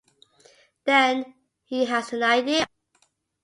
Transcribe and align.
Then, 0.83 1.35
he 1.63 1.85
has 1.85 2.11
an 2.11 2.23
idea. 2.23 2.65